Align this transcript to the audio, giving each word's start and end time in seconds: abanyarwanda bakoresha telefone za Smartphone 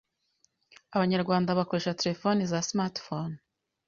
abanyarwanda 0.95 1.57
bakoresha 1.59 1.97
telefone 2.01 2.41
za 2.51 2.59
Smartphone 2.69 3.33